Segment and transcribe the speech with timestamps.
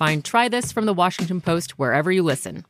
[0.00, 2.64] Find Try This from the Washington Post wherever you listen.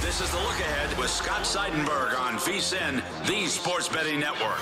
[0.00, 4.60] This is the look ahead with Scott Seidenberg on VSIN, the Sports Betting Network.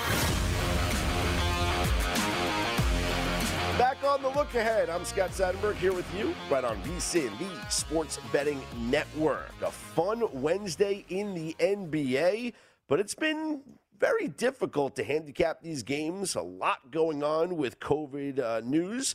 [3.77, 7.69] Back on the look ahead, I'm Scott Seidenberg here with you, right on VSIN, the
[7.69, 9.53] Sports Betting Network.
[9.61, 12.53] A fun Wednesday in the NBA,
[12.87, 13.61] but it's been
[13.99, 16.33] very difficult to handicap these games.
[16.33, 19.13] A lot going on with COVID uh, news.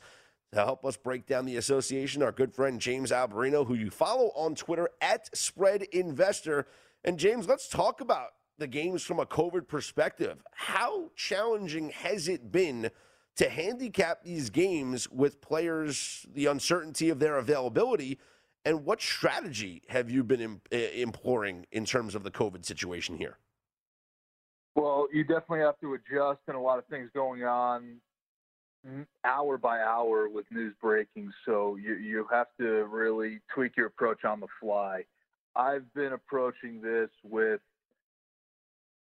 [0.53, 4.31] To help us break down the association, our good friend James Alberino, who you follow
[4.35, 6.67] on Twitter at Spread Investor.
[7.05, 10.43] And James, let's talk about the games from a COVID perspective.
[10.55, 12.91] How challenging has it been
[13.37, 18.19] to handicap these games with players, the uncertainty of their availability?
[18.65, 23.37] And what strategy have you been imploring eh, in terms of the COVID situation here?
[24.75, 28.01] Well, you definitely have to adjust, and a lot of things going on
[29.25, 34.25] hour by hour with news breaking, so you you have to really tweak your approach
[34.25, 35.05] on the fly.
[35.57, 37.61] I've been approaching this with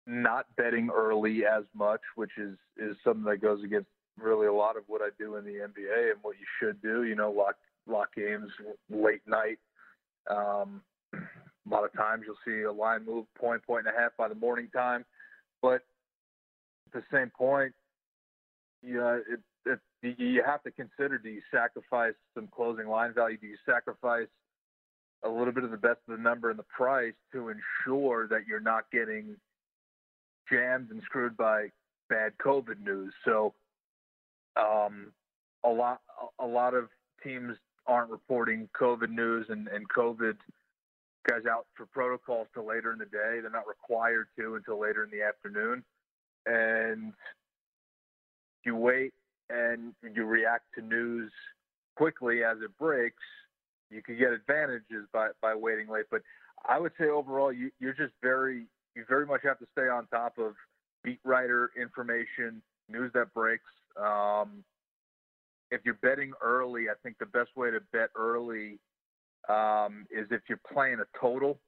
[0.07, 4.77] not betting early as much, which is is something that goes against really a lot
[4.77, 7.03] of what I do in the NBA and what you should do.
[7.03, 7.55] You know, lock
[7.87, 8.49] lock games
[8.89, 9.59] late night.
[10.29, 10.81] Um,
[11.13, 14.27] a lot of times you'll see a line move point point and a half by
[14.27, 15.05] the morning time,
[15.61, 15.83] but
[16.87, 17.73] at the same point,
[18.81, 19.39] you know, it,
[20.01, 23.37] you have to consider: do you sacrifice some closing line value?
[23.37, 24.27] Do you sacrifice
[25.23, 28.47] a little bit of the best of the number and the price to ensure that
[28.47, 29.35] you're not getting
[30.51, 31.67] jammed and screwed by
[32.09, 33.13] bad COVID news?
[33.25, 33.53] So,
[34.55, 35.11] um,
[35.63, 36.01] a lot
[36.39, 36.89] a lot of
[37.23, 37.55] teams
[37.87, 40.35] aren't reporting COVID news and, and COVID
[41.27, 43.39] guys out for protocols till later in the day.
[43.41, 45.83] They're not required to until later in the afternoon.
[46.47, 47.13] And
[48.65, 49.13] you wait
[49.51, 51.31] and you react to news
[51.95, 53.23] quickly as it breaks,
[53.89, 56.05] you can get advantages by, by waiting late.
[56.09, 56.21] But
[56.67, 60.07] I would say overall, you, you're just very, you very much have to stay on
[60.07, 60.53] top of
[61.03, 63.63] beat writer information, news that breaks.
[64.01, 64.63] Um,
[65.71, 68.79] if you're betting early, I think the best way to bet early
[69.49, 71.59] um, is if you're playing a total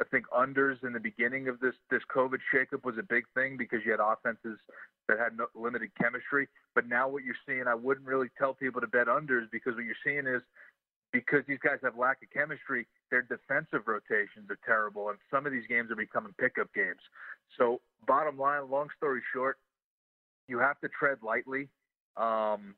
[0.00, 3.56] I think unders in the beginning of this this COVID shakeup was a big thing
[3.58, 4.58] because you had offenses
[5.08, 6.48] that had no, limited chemistry.
[6.74, 9.84] But now what you're seeing, I wouldn't really tell people to bet unders because what
[9.84, 10.42] you're seeing is
[11.12, 15.52] because these guys have lack of chemistry, their defensive rotations are terrible, and some of
[15.52, 17.00] these games are becoming pickup games.
[17.58, 19.58] So, bottom line, long story short,
[20.48, 21.68] you have to tread lightly.
[22.16, 22.74] Um,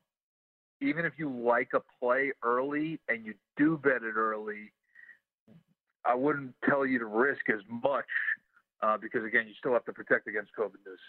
[0.81, 4.71] even if you like a play early and you do bet it early,
[6.05, 8.05] I wouldn't tell you to risk as much
[8.81, 10.99] uh, because again, you still have to protect against COVID news.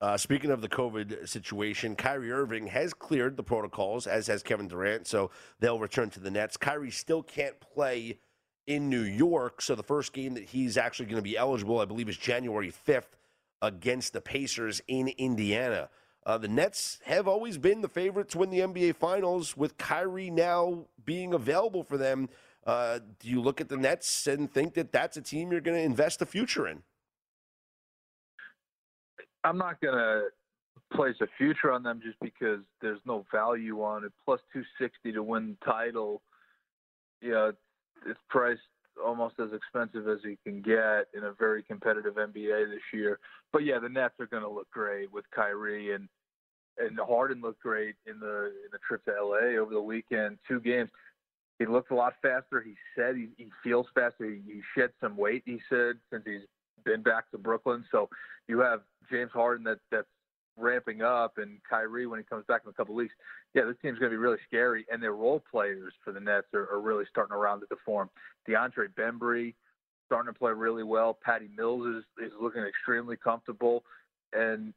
[0.00, 4.66] Uh, speaking of the COVID situation, Kyrie Irving has cleared the protocols, as has Kevin
[4.66, 5.30] Durant, so
[5.60, 6.56] they'll return to the Nets.
[6.56, 8.18] Kyrie still can't play
[8.66, 11.84] in New York, so the first game that he's actually going to be eligible, I
[11.84, 13.16] believe, is January 5th
[13.60, 15.88] against the Pacers in Indiana.
[16.26, 20.30] Uh, the Nets have always been the favorite to win the NBA Finals, with Kyrie
[20.30, 22.28] now being available for them.
[22.64, 25.76] Uh, do you look at the Nets and think that that's a team you're going
[25.76, 26.82] to invest the future in?
[29.44, 30.22] I'm not going to
[30.94, 34.12] place a future on them just because there's no value on it.
[34.24, 36.22] Plus 260 to win the title.
[37.20, 37.50] Yeah,
[38.06, 38.60] it's priced
[39.04, 43.18] almost as expensive as you can get in a very competitive NBA this year.
[43.52, 46.08] But yeah, the Nets are going to look great with Kyrie and
[46.78, 50.38] and Harden looked great in the in the trip to LA over the weekend.
[50.48, 50.90] Two games.
[51.62, 52.60] He looked a lot faster.
[52.60, 54.24] He said he, he feels faster.
[54.24, 55.44] He, he shed some weight.
[55.46, 56.40] He said since he's
[56.84, 57.84] been back to Brooklyn.
[57.92, 58.08] So
[58.48, 60.08] you have James Harden that that's
[60.56, 63.14] ramping up, and Kyrie when he comes back in a couple weeks,
[63.54, 64.84] yeah, this team's going to be really scary.
[64.90, 68.10] And their role players for the Nets are, are really starting to round into form.
[68.48, 69.54] DeAndre Bembry
[70.06, 71.16] starting to play really well.
[71.22, 73.84] Patty Mills is is looking extremely comfortable,
[74.32, 74.74] and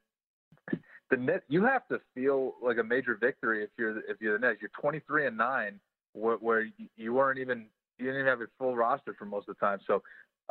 [1.10, 1.42] the Nets.
[1.48, 4.58] You have to feel like a major victory if you're if you're the Nets.
[4.60, 5.80] You're 23 and nine,
[6.16, 7.66] where, where you weren't even
[7.98, 9.78] you didn't even have a full roster for most of the time.
[9.86, 10.02] So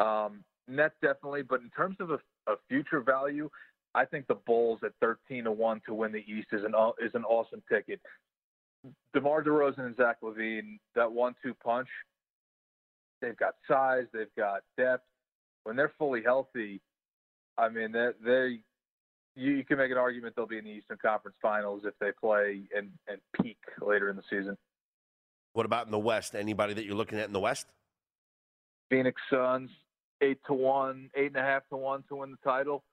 [0.04, 3.50] um, Nets definitely, but in terms of a, a future value,
[3.94, 6.74] I think the Bulls at 13 to one to win the East is an
[7.04, 8.00] is an awesome ticket.
[9.14, 11.88] DeMar DeRozan and Zach LaVine, that one-two punch.
[13.22, 15.06] They've got size, they've got depth.
[15.64, 16.82] When they're fully healthy,
[17.58, 18.60] I mean, they they
[19.36, 22.12] you, you can make an argument they'll be in the Eastern Conference Finals if they
[22.20, 24.58] play and and peak later in the season.
[25.56, 26.36] What about in the West?
[26.36, 27.68] Anybody that you're looking at in the West?
[28.90, 29.70] Phoenix Suns,
[30.20, 32.84] eight to one, eight and a half to one to win the title.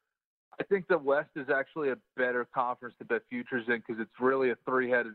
[0.61, 4.20] I think the West is actually a better conference to bet futures in because it's
[4.20, 5.14] really a three-headed,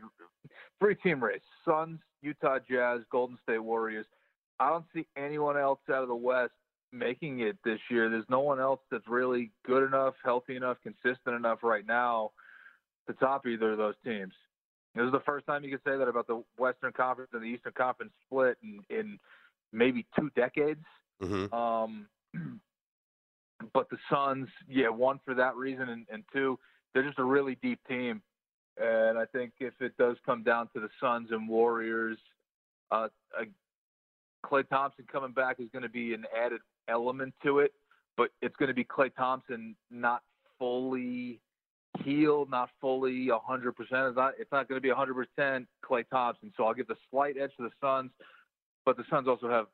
[0.78, 4.04] three-team race: Suns, Utah Jazz, Golden State Warriors.
[4.60, 6.52] I don't see anyone else out of the West
[6.92, 8.10] making it this year.
[8.10, 12.32] There's no one else that's really good enough, healthy enough, consistent enough right now
[13.06, 14.34] to top either of those teams.
[14.98, 17.46] This is the first time you can say that about the Western Conference and the
[17.46, 19.18] Eastern Conference split in, in
[19.72, 20.84] maybe two decades.
[21.22, 21.54] Mm-hmm.
[21.54, 22.06] Um,
[23.72, 26.58] but the Suns, yeah, one for that reason, and, and two,
[26.92, 28.22] they're just a really deep team.
[28.76, 32.18] And I think if it does come down to the Suns and Warriors,
[32.90, 33.08] uh,
[33.38, 33.44] uh,
[34.44, 37.72] Klay Thompson coming back is going to be an added element to it,
[38.16, 40.22] but it's going to be Klay Thompson not
[40.58, 41.40] fully
[42.04, 43.72] healed, not fully 100%.
[43.78, 46.52] It's not, it's not going to be 100% Klay Thompson.
[46.56, 48.10] So I'll give the slight edge to the Suns,
[48.84, 49.66] but the Suns also have,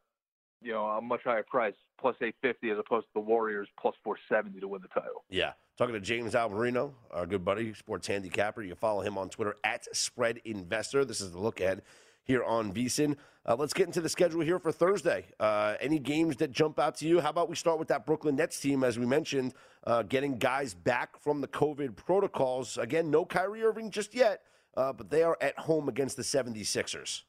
[0.63, 4.61] you know, a much higher price, plus 850 as opposed to the Warriors plus 470
[4.61, 5.25] to win the title.
[5.29, 5.53] Yeah.
[5.77, 8.63] Talking to James Alberino, our good buddy, sports handicapper.
[8.63, 11.05] You follow him on Twitter at Spread Investor.
[11.05, 11.83] This is the look ahead
[12.25, 13.17] here on VSIN.
[13.47, 15.27] Uh, let's get into the schedule here for Thursday.
[15.39, 17.21] Uh, any games that jump out to you?
[17.21, 19.53] How about we start with that Brooklyn Nets team, as we mentioned,
[19.87, 22.79] uh, getting guys back from the COVID protocols.
[22.79, 24.43] Again, no Kyrie Irving just yet,
[24.77, 27.23] uh, but they are at home against the 76ers.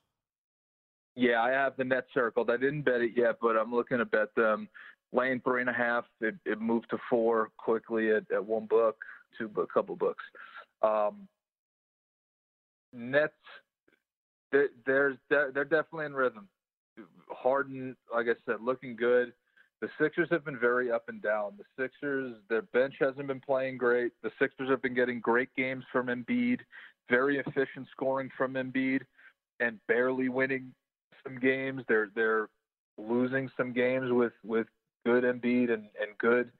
[1.15, 2.49] Yeah, I have the Nets circled.
[2.49, 4.69] I didn't bet it yet, but I'm looking to bet them.
[5.13, 6.05] Lane three and a half.
[6.19, 8.97] It, it moved to four quickly at, at one book,
[9.37, 10.23] two book, couple books.
[10.81, 11.27] Um,
[12.91, 13.33] Nets
[14.85, 16.47] they're, they're definitely in rhythm.
[17.29, 19.33] Harden, like I said, looking good.
[19.81, 21.53] The Sixers have been very up and down.
[21.57, 24.13] The Sixers, their bench hasn't been playing great.
[24.23, 26.59] The Sixers have been getting great games from Embiid,
[27.09, 29.01] very efficient scoring from Embiid,
[29.59, 30.73] and barely winning
[31.23, 31.83] some games.
[31.87, 32.49] They're they're
[32.97, 34.67] losing some games with with
[35.05, 36.51] good Embiid and and good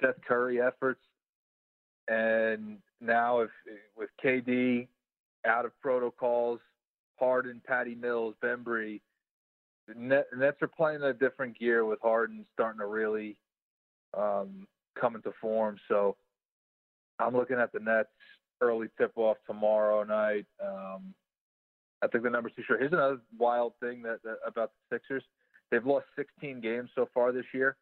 [0.00, 1.00] Seth Curry efforts.
[2.08, 3.50] And now, if
[3.96, 4.88] with KD
[5.46, 6.60] out of protocols,
[7.18, 9.00] Harden, Patty Mills, Bembry.
[9.86, 13.36] The Nets are playing a different gear with Harden starting to really
[14.16, 14.66] um,
[14.98, 15.78] come into form.
[15.88, 16.16] So
[17.18, 18.08] I'm looking at the Nets
[18.60, 20.46] early tip off tomorrow night.
[20.64, 21.14] Um,
[22.02, 22.80] I think the number's too short.
[22.80, 25.22] Here's another wild thing that, that about the Sixers.
[25.70, 27.76] They've lost 16 games so far this year.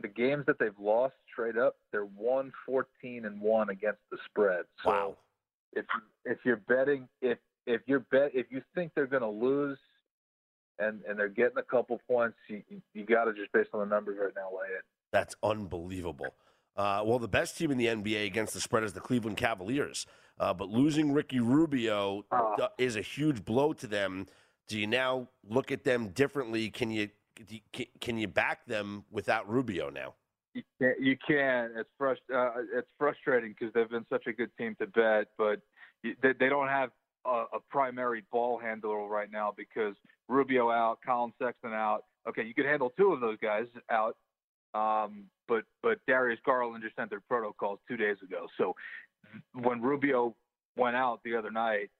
[0.00, 4.64] The games that they've lost straight up, they're 1 14 and 1 against the spread.
[4.82, 5.16] So wow.
[5.74, 5.84] if
[6.24, 9.78] if you're betting if if you're bet if you think they're going to lose
[10.78, 12.62] and and they're getting a couple points, you
[12.94, 14.84] you got to just based on the numbers right now lay it.
[15.12, 16.34] That's unbelievable.
[16.76, 20.06] Uh, well, the best team in the NBA against the spread is the Cleveland Cavaliers,
[20.40, 24.26] uh, but losing Ricky Rubio uh, is a huge blow to them.
[24.68, 26.70] Do you now look at them differently?
[26.70, 27.10] Can you
[28.00, 30.14] can you back them without Rubio now?
[30.54, 30.94] You can.
[30.98, 31.70] You can.
[31.76, 35.60] It's frust- uh, It's frustrating because they've been such a good team to bet, but
[36.02, 36.90] they, they don't have
[37.24, 39.94] a, a primary ball handler right now because
[40.28, 42.04] Rubio out, Collin Sexton out.
[42.28, 44.16] Okay, you could handle two of those guys out,
[44.74, 48.46] um, but but Darius Garland just sent their protocols two days ago.
[48.58, 48.74] So
[49.54, 50.34] when Rubio
[50.76, 51.90] went out the other night,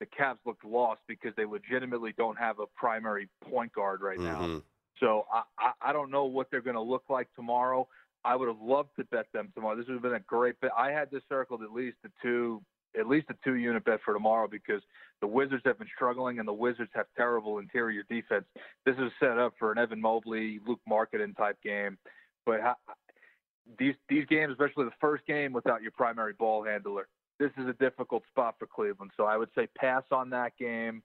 [0.00, 4.40] the Cavs looked lost because they legitimately don't have a primary point guard right now.
[4.40, 4.58] Mm-hmm.
[4.98, 7.88] So I, I, I don't know what they're going to look like tomorrow.
[8.24, 9.76] I would have loved to bet them tomorrow.
[9.76, 10.70] This would have been a great bet.
[10.76, 12.60] I had this circled at least the two
[12.98, 14.82] at least a two unit bet for tomorrow because
[15.20, 18.44] the Wizards have been struggling and the Wizards have terrible interior defense.
[18.84, 21.98] This is set up for an Evan Mobley, Luke Markkanen type game.
[22.46, 22.76] But how,
[23.78, 27.74] these these games, especially the first game without your primary ball handler, this is a
[27.74, 29.12] difficult spot for Cleveland.
[29.16, 31.02] So I would say pass on that game.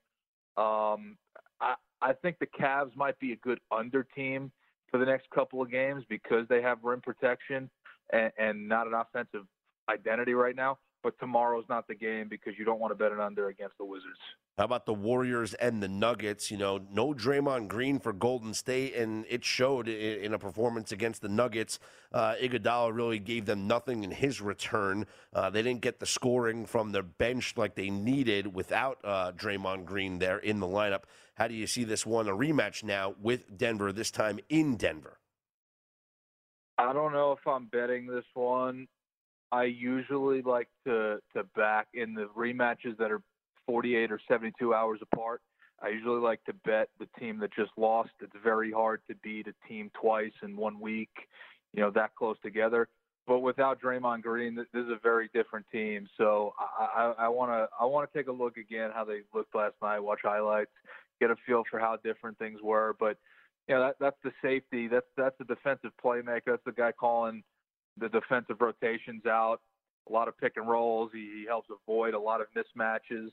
[0.56, 1.16] Um,
[1.60, 4.50] I I think the Cavs might be a good under team
[4.90, 7.70] for the next couple of games because they have rim protection
[8.12, 9.46] and, and not an offensive
[9.88, 13.20] identity right now but tomorrow's not the game because you don't want to bet an
[13.20, 14.18] under against the Wizards.
[14.58, 16.50] How about the Warriors and the Nuggets?
[16.50, 21.22] You know, no Draymond Green for Golden State, and it showed in, a performance against
[21.22, 21.78] the Nuggets.
[22.12, 25.06] Uh, Iguodala really gave them nothing in his return.
[25.32, 29.84] Uh, they didn't get the scoring from their bench like they needed without uh, Draymond
[29.84, 31.04] Green there in the lineup.
[31.36, 33.92] How do you see this one a rematch now with Denver?
[33.92, 35.20] This time in Denver.
[36.78, 38.88] I don't know if I'm betting this one.
[39.52, 43.22] I usually like to to back in the rematches that are
[43.66, 45.40] 48 or 72 hours apart.
[45.82, 48.10] I usually like to bet the team that just lost.
[48.20, 51.10] It's very hard to beat a team twice in one week,
[51.74, 52.88] you know, that close together.
[53.26, 56.08] But without Draymond Green, this is a very different team.
[56.16, 56.54] So
[56.96, 59.98] I want to I want to take a look again how they looked last night,
[59.98, 60.70] watch highlights,
[61.20, 62.94] get a feel for how different things were.
[62.98, 63.18] But
[63.68, 64.86] you know, that that's the safety.
[64.86, 66.46] That's that's the defensive playmaker.
[66.46, 67.42] That's the guy calling
[67.98, 69.58] the defensive rotations out.
[70.08, 71.10] A lot of pick and rolls.
[71.12, 73.30] He, he helps avoid a lot of mismatches.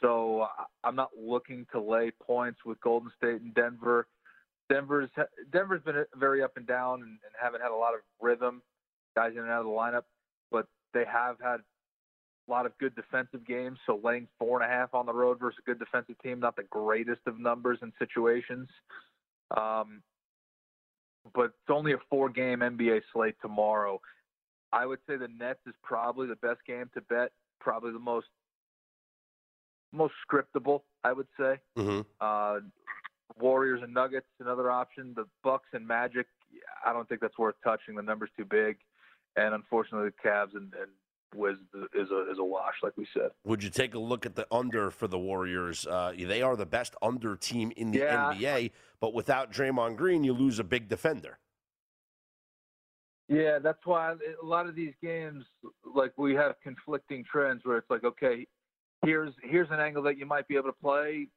[0.00, 0.46] So
[0.82, 4.06] I'm not looking to lay points with Golden State and Denver.
[4.68, 5.10] Denver's
[5.52, 8.62] Denver's been very up and down and, and haven't had a lot of rhythm,
[9.14, 10.04] guys in and out of the lineup,
[10.50, 11.60] but they have had
[12.48, 13.78] a lot of good defensive games.
[13.86, 16.56] So laying four and a half on the road versus a good defensive team, not
[16.56, 18.68] the greatest of numbers and situations.
[19.56, 20.02] Um,
[21.34, 24.00] but it's only a four-game NBA slate tomorrow.
[24.72, 28.26] I would say the Nets is probably the best game to bet, probably the most
[29.92, 31.58] most scriptable, I would say.
[31.76, 32.00] Mm-hmm.
[32.20, 32.60] Uh,
[33.38, 35.12] Warriors and Nuggets, another option.
[35.14, 36.26] The Bucks and Magic,
[36.84, 37.94] I don't think that's worth touching.
[37.94, 38.78] The number's too big,
[39.36, 40.90] and unfortunately, the Cavs and, and
[41.34, 41.56] Wiz
[41.94, 43.30] is a is a wash, like we said.
[43.44, 45.86] Would you take a look at the under for the Warriors?
[45.86, 48.34] Uh, they are the best under team in the yeah.
[48.34, 48.70] NBA,
[49.00, 51.38] but without Draymond Green, you lose a big defender.
[53.28, 55.44] Yeah, that's why a lot of these games,
[55.94, 58.46] like we have conflicting trends where it's like, okay,
[59.04, 61.28] here's here's an angle that you might be able to play,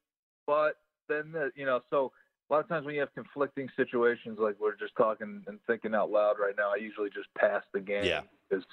[0.46, 0.76] but
[1.08, 2.12] then the, you know, so
[2.48, 5.94] a lot of times when you have conflicting situations, like we're just talking and thinking
[5.94, 8.22] out loud right now, I usually just pass the game yeah.
[8.48, 8.64] because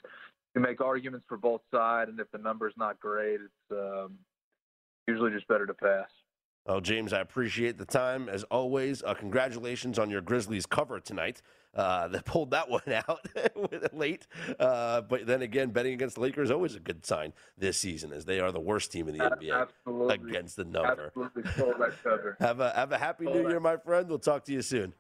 [0.56, 4.18] you make arguments for both sides, and if the number's not great, it's um,
[5.08, 6.10] usually just better to pass.
[6.66, 9.04] Well, James, I appreciate the time as always.
[9.04, 11.42] Uh, congratulations on your Grizzlies cover tonight.
[11.76, 13.28] Uh, they pulled that one out
[13.94, 14.28] late,
[14.60, 18.14] uh, but then again, betting against the Lakers is always a good sign this season,
[18.14, 20.30] as they are the worst team in the NBA Absolutely.
[20.30, 21.08] against the number.
[21.08, 22.38] Absolutely, that cover.
[22.40, 24.08] have a have a happy New Year, my friend.
[24.08, 24.94] We'll talk to you soon.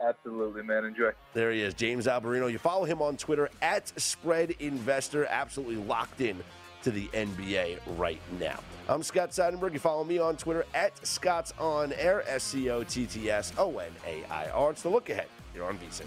[0.00, 0.84] Absolutely, man.
[0.84, 1.10] Enjoy.
[1.34, 2.50] There he is, James Alberino.
[2.50, 5.26] You follow him on Twitter at Spread Investor.
[5.26, 6.42] Absolutely locked in
[6.82, 8.60] to the NBA right now.
[8.88, 9.72] I'm Scott Seidenberg.
[9.72, 13.52] You follow me on Twitter at Scott's On Air, S C O T T S
[13.58, 14.70] O N A I R.
[14.70, 16.06] It's the look ahead here on VSIN.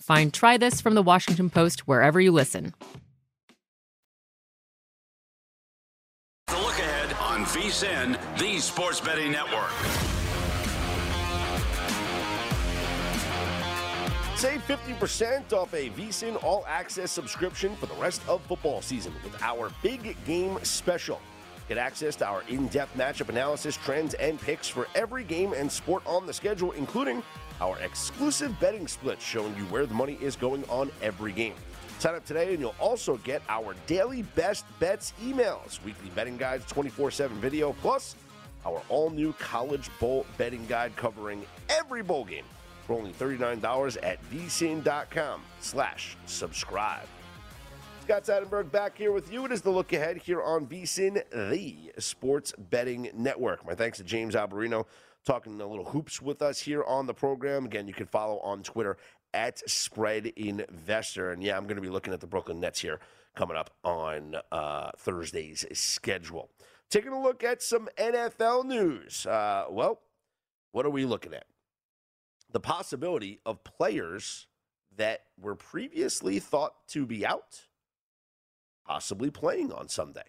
[0.00, 2.74] Find Try This from the Washington Post wherever you listen.
[6.46, 9.70] The look ahead on VSIN, the Sports Betting Network.
[14.36, 19.40] Save 50% off a VSIN All Access subscription for the rest of football season with
[19.42, 21.20] our Big Game Special.
[21.68, 25.70] Get access to our in depth matchup analysis, trends, and picks for every game and
[25.70, 27.22] sport on the schedule, including
[27.60, 31.54] our exclusive betting splits showing you where the money is going on every game.
[31.98, 36.64] Sign up today and you'll also get our daily best bets emails, weekly betting guides,
[36.66, 38.16] 24 7 video, plus
[38.64, 42.44] our all new college bowl betting guide covering every bowl game
[42.86, 47.06] for only $39 at vsin.com slash subscribe.
[48.04, 49.44] Scott Seidenberg back here with you.
[49.44, 53.64] It is the look ahead here on VSIN, the sports betting network.
[53.64, 54.86] My thanks to James Alberino
[55.24, 57.66] talking a little hoops with us here on the program.
[57.66, 58.96] Again, you can follow on Twitter
[59.34, 61.30] at Spread Investor.
[61.30, 63.00] And yeah, I'm going to be looking at the Brooklyn Nets here
[63.36, 66.50] coming up on uh, Thursday's schedule.
[66.90, 69.26] Taking a look at some NFL news.
[69.26, 70.00] Uh, well,
[70.72, 71.44] what are we looking at?
[72.52, 74.48] The possibility of players
[74.96, 77.66] that were previously thought to be out
[78.90, 80.24] possibly playing on Sunday.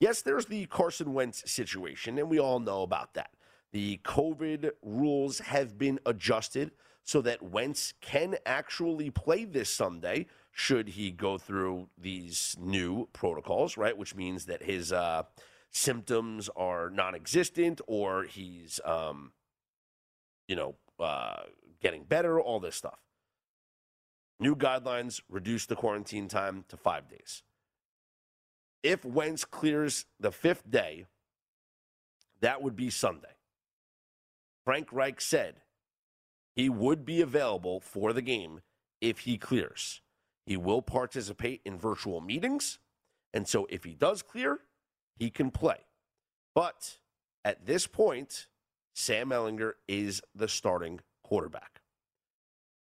[0.00, 3.30] Yes, there's the Carson Wentz situation, and we all know about that.
[3.74, 6.70] The COVID rules have been adjusted
[7.02, 13.76] so that Wentz can actually play this Sunday should he go through these new protocols,
[13.76, 13.98] right?
[13.98, 15.24] Which means that his uh,
[15.72, 19.32] symptoms are non existent or he's, um,
[20.46, 21.42] you know, uh,
[21.82, 23.00] getting better, all this stuff.
[24.38, 27.42] New guidelines reduce the quarantine time to five days.
[28.84, 31.06] If Wentz clears the fifth day,
[32.40, 33.33] that would be Sunday.
[34.64, 35.56] Frank Reich said
[36.54, 38.60] he would be available for the game
[39.00, 40.00] if he clears.
[40.46, 42.78] He will participate in virtual meetings.
[43.32, 44.60] And so if he does clear,
[45.16, 45.78] he can play.
[46.54, 46.98] But
[47.44, 48.46] at this point,
[48.94, 51.80] Sam Ehlinger is the starting quarterback.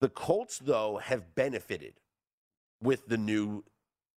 [0.01, 1.95] The Colts, though, have benefited
[2.81, 3.63] with the new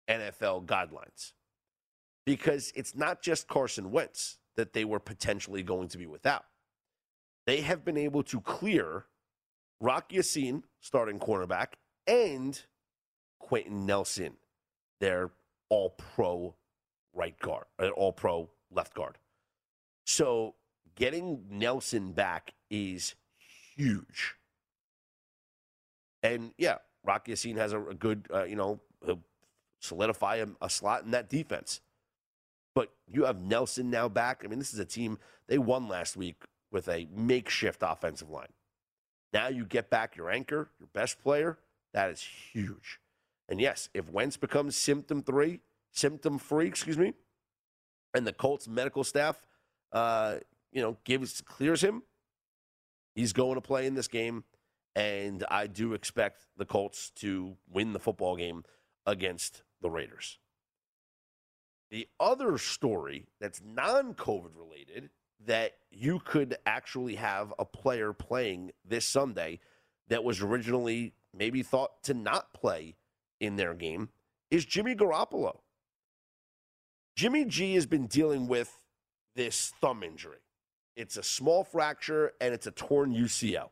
[0.09, 1.33] NFL guidelines
[2.25, 6.45] because it's not just Carson Wentz that they were potentially going to be without.
[7.45, 9.05] They have been able to clear
[9.79, 11.73] Rock Ya-Sin, starting cornerback,
[12.07, 12.59] and
[13.39, 14.33] Quenton Nelson,
[14.99, 15.31] their
[15.69, 16.55] all pro
[17.13, 19.17] right guard, uh, all pro left guard.
[20.05, 20.55] So
[20.95, 23.15] getting Nelson back is
[23.75, 24.35] huge.
[26.23, 28.79] And yeah, Rock Ya-Sin has a, a good, uh, you know,
[29.79, 31.81] solidify a, a slot in that defense.
[32.73, 34.41] But you have Nelson now back.
[34.43, 36.43] I mean, this is a team, they won last week
[36.75, 38.51] with a makeshift offensive line.
[39.31, 41.57] Now you get back your anchor, your best player.
[41.93, 42.99] That is huge.
[43.47, 45.61] And yes, if Wentz becomes symptom three,
[45.93, 47.13] symptom free, excuse me,
[48.13, 49.39] and the Colts medical staff,
[49.93, 50.39] uh,
[50.73, 52.03] you know, gives clears him,
[53.13, 54.43] he's going to play in this game,
[54.97, 58.65] and I do expect the Colts to win the football game
[59.05, 60.39] against the Raiders.
[61.89, 65.09] The other story that's non-COVID related
[65.45, 69.59] that you could actually have a player playing this Sunday
[70.07, 72.95] that was originally maybe thought to not play
[73.39, 74.09] in their game
[74.51, 75.59] is Jimmy Garoppolo.
[77.15, 78.79] Jimmy G has been dealing with
[79.35, 80.39] this thumb injury.
[80.95, 83.69] It's a small fracture and it's a torn UCL.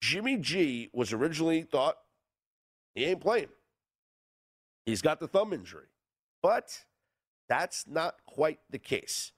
[0.00, 1.96] Jimmy G was originally thought
[2.94, 3.48] he ain't playing.
[4.86, 5.88] He's got the thumb injury.
[6.42, 6.84] But
[7.48, 9.32] that's not quite the case.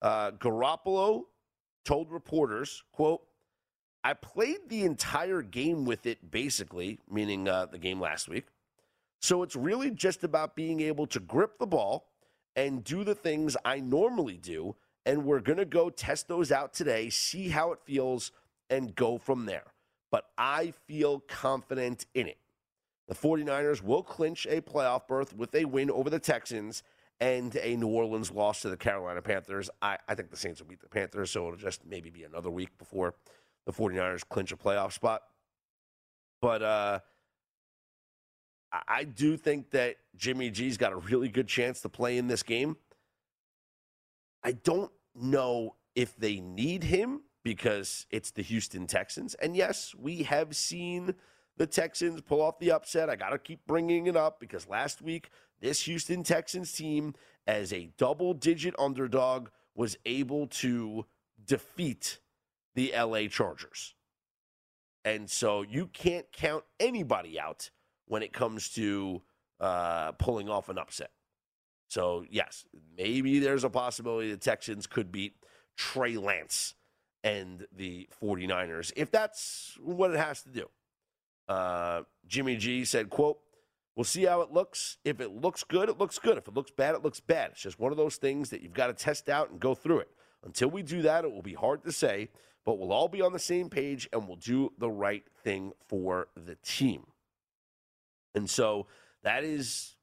[0.00, 1.24] Uh, Garoppolo
[1.84, 3.22] told reporters, quote,
[4.04, 8.46] I played the entire game with it, basically, meaning uh, the game last week.
[9.20, 12.08] So it's really just about being able to grip the ball
[12.56, 14.74] and do the things I normally do.
[15.06, 18.32] And we're going to go test those out today, see how it feels,
[18.70, 19.72] and go from there.
[20.10, 22.38] But I feel confident in it.
[23.08, 26.82] The 49ers will clinch a playoff berth with a win over the Texans
[27.22, 29.70] and a New Orleans loss to the Carolina Panthers.
[29.80, 32.50] I, I think the Saints will beat the Panthers, so it'll just maybe be another
[32.50, 33.14] week before
[33.64, 35.22] the 49ers clinch a playoff spot.
[36.40, 36.98] But uh,
[38.88, 42.42] I do think that Jimmy G's got a really good chance to play in this
[42.42, 42.76] game.
[44.42, 49.34] I don't know if they need him because it's the Houston Texans.
[49.34, 51.14] And yes, we have seen
[51.62, 53.08] the Texans pull off the upset.
[53.08, 57.14] I got to keep bringing it up because last week this Houston Texans team,
[57.46, 61.06] as a double digit underdog, was able to
[61.46, 62.18] defeat
[62.74, 63.94] the LA Chargers.
[65.04, 67.70] And so you can't count anybody out
[68.06, 69.22] when it comes to
[69.60, 71.12] uh, pulling off an upset.
[71.86, 72.64] So, yes,
[72.98, 75.36] maybe there's a possibility the Texans could beat
[75.76, 76.74] Trey Lance
[77.22, 80.68] and the 49ers if that's what it has to do.
[81.48, 83.38] Uh, Jimmy G said, quote,
[83.94, 84.96] We'll see how it looks.
[85.04, 86.38] If it looks good, it looks good.
[86.38, 87.50] If it looks bad, it looks bad.
[87.52, 90.00] It's just one of those things that you've got to test out and go through
[90.00, 90.10] it.
[90.44, 92.30] Until we do that, it will be hard to say,
[92.64, 96.28] but we'll all be on the same page and we'll do the right thing for
[96.34, 97.04] the team.
[98.34, 98.86] And so
[99.22, 99.96] that is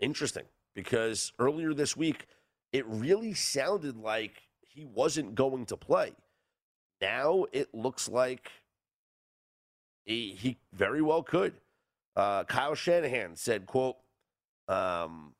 [0.00, 2.26] interesting because earlier this week,
[2.72, 6.12] it really sounded like he wasn't going to play.
[7.02, 8.50] Now it looks like
[10.10, 11.54] he, he very well could.
[12.16, 13.96] Uh, Kyle Shanahan said, quote,
[14.68, 15.34] um,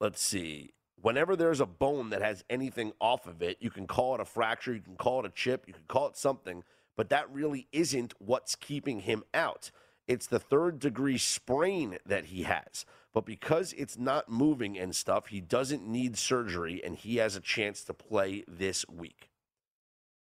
[0.00, 4.14] let's see, Whenever there's a bone that has anything off of it, you can call
[4.14, 6.64] it a fracture, you can call it a chip, you can call it something,
[6.96, 9.70] but that really isn't what's keeping him out.
[10.08, 12.86] It's the third degree sprain that he has.
[13.12, 17.40] But because it's not moving and stuff, he doesn't need surgery and he has a
[17.40, 19.30] chance to play this week.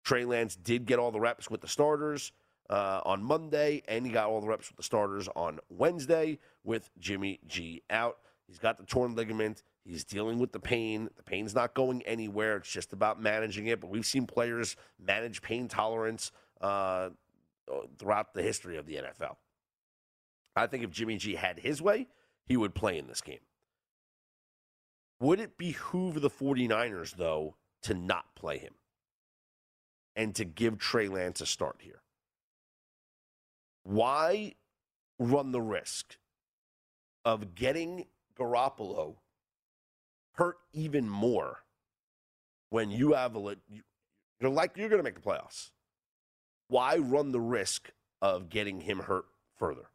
[0.04, 2.32] Trey Lance did get all the reps with the starters
[2.70, 6.90] uh, on Monday, and he got all the reps with the starters on Wednesday with
[6.98, 8.18] Jimmy G out.
[8.46, 9.62] He's got the torn ligament.
[9.84, 11.10] He's dealing with the pain.
[11.16, 12.56] The pain's not going anywhere.
[12.56, 13.80] It's just about managing it.
[13.80, 17.10] But we've seen players manage pain tolerance uh,
[17.98, 19.36] throughout the history of the NFL.
[20.56, 22.06] I think if Jimmy G had his way,
[22.46, 23.40] he would play in this game.
[25.20, 28.74] Would it behoove the 49ers, though, to not play him
[30.16, 32.03] and to give Trey Lance a start here?
[33.84, 34.54] Why
[35.18, 36.16] run the risk
[37.24, 38.06] of getting
[38.38, 39.16] Garoppolo
[40.32, 41.60] hurt even more
[42.70, 43.56] when you have a
[44.40, 45.70] you're like you're going to make the playoffs.
[46.68, 49.90] Why run the risk of getting him hurt further?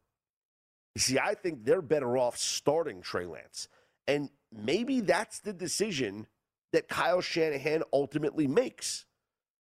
[0.94, 3.68] You see, I think they're better off starting Trey Lance.
[4.08, 6.26] And maybe that's the decision
[6.72, 9.04] that Kyle Shanahan ultimately makes.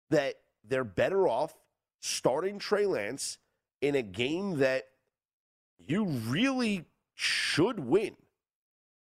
[0.10, 1.54] That they're better off
[2.00, 3.38] starting Trey Lance
[3.82, 4.88] in a game that
[5.78, 8.16] you really should win.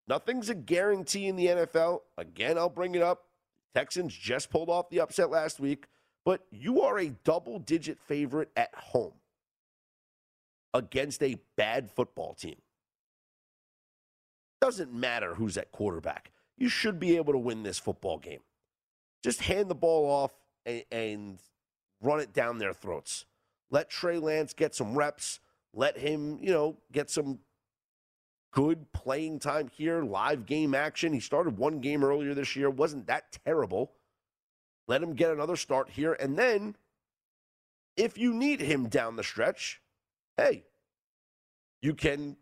[0.08, 2.02] Nothing's a guarantee in the NFL.
[2.18, 3.26] Again, I'll bring it up.
[3.74, 5.86] Texans just pulled off the upset last week,
[6.26, 9.14] but you are a double digit favorite at home
[10.74, 12.58] against a bad football team.
[14.60, 16.32] Doesn't matter who's at quarterback.
[16.58, 18.42] You should be able to win this football game.
[19.24, 20.32] Just hand the ball off
[20.66, 21.40] and, and
[22.02, 23.26] run it down their throats.
[23.72, 25.40] Let Trey Lance get some reps.
[25.74, 27.40] Let him, you know, get some
[28.52, 31.14] good playing time here, live game action.
[31.14, 33.94] He started one game earlier this year, wasn't that terrible.
[34.88, 36.14] Let him get another start here.
[36.14, 36.76] And then,
[37.96, 39.82] if you need him down the stretch,
[40.36, 40.66] hey,
[41.82, 42.36] you can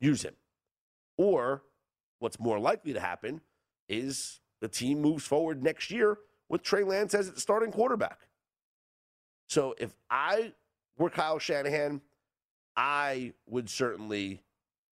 [0.00, 0.34] use him.
[1.16, 1.62] Or
[2.18, 3.40] what's more likely to happen
[3.88, 6.18] is the team moves forward next year
[6.48, 8.18] with Trey Lance as its starting quarterback.
[9.48, 10.54] So if I
[11.02, 12.00] were Kyle Shanahan,
[12.76, 14.40] I would certainly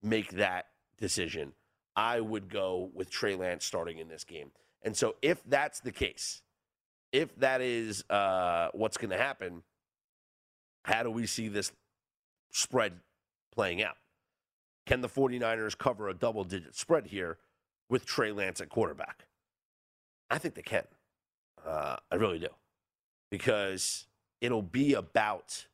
[0.03, 1.53] make that decision.
[1.95, 4.51] I would go with Trey Lance starting in this game.
[4.83, 6.41] And so, if that's the case,
[7.11, 9.63] if that is uh, what's going to happen,
[10.83, 11.71] how do we see this
[12.51, 12.93] spread
[13.53, 13.97] playing out?
[14.85, 17.37] Can the 49ers cover a double digit spread here
[17.89, 19.27] with Trey Lance at quarterback?
[20.29, 20.83] I think they can.
[21.65, 22.47] Uh, I really do.
[23.29, 24.07] Because
[24.41, 25.67] it'll be about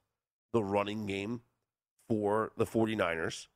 [0.53, 1.41] the running game
[2.07, 3.47] for the 49ers.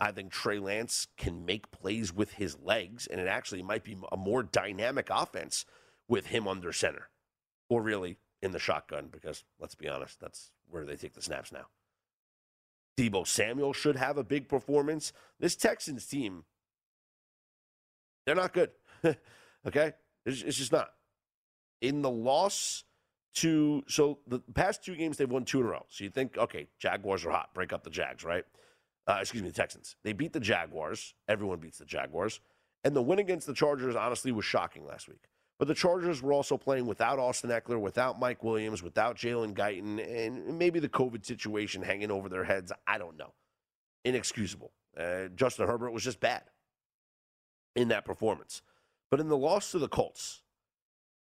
[0.00, 3.96] I think Trey Lance can make plays with his legs, and it actually might be
[4.12, 5.64] a more dynamic offense
[6.08, 7.08] with him under center,
[7.68, 11.52] or really in the shotgun, because let's be honest, that's where they take the snaps
[11.52, 11.66] now.
[12.96, 15.12] Deebo Samuel should have a big performance.
[15.38, 16.44] This Texans team,
[18.26, 18.70] they're not good.
[19.66, 19.92] okay?
[20.26, 20.90] It's, it's just not.
[21.80, 22.84] In the loss
[23.34, 25.86] to, so the past two games, they've won two in a row.
[25.88, 27.54] So you think, okay, Jaguars are hot.
[27.54, 28.44] Break up the Jags, right?
[29.06, 29.96] Uh, excuse me, the Texans.
[30.02, 31.14] They beat the Jaguars.
[31.28, 32.40] Everyone beats the Jaguars.
[32.84, 35.28] And the win against the Chargers, honestly, was shocking last week.
[35.58, 39.98] But the Chargers were also playing without Austin Ekeler, without Mike Williams, without Jalen Guyton,
[39.98, 42.72] and maybe the COVID situation hanging over their heads.
[42.86, 43.34] I don't know.
[44.04, 44.72] Inexcusable.
[44.96, 46.42] Uh, Justin Herbert was just bad
[47.74, 48.62] in that performance.
[49.10, 50.42] But in the loss to the Colts,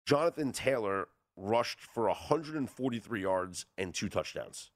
[0.06, 1.08] Jonathan Taylor
[1.40, 4.70] rushed for 143 yards and two touchdowns.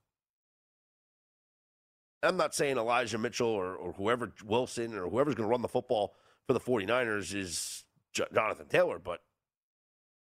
[2.22, 5.68] I'm not saying Elijah Mitchell or, or whoever, Wilson or whoever's going to run the
[5.68, 6.14] football
[6.46, 9.20] for the 49ers is J- Jonathan Taylor, but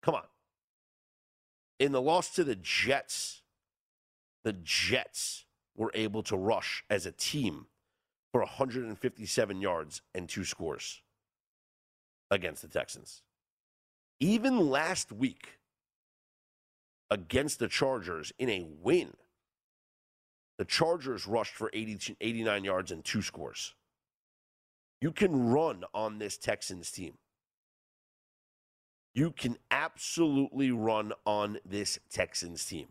[0.03, 0.23] come on.
[1.79, 3.41] In the loss to the Jets,
[4.43, 5.45] the Jets
[5.75, 7.67] were able to rush as a team
[8.31, 11.01] for 157 yards and two scores
[12.29, 13.21] against the Texans.
[14.19, 15.56] Even last week
[17.09, 19.13] against the Chargers in a win,
[20.57, 23.75] the Chargers rushed for 80, 89 yards and two scores.
[24.99, 27.13] You can run on this Texans team.
[29.13, 32.87] You can absolutely run on this Texans team.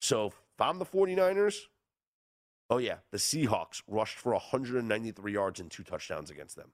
[0.00, 1.60] So if I'm the 49ers,
[2.70, 6.70] oh yeah, the Seahawks rushed for 193 yards and two touchdowns against them.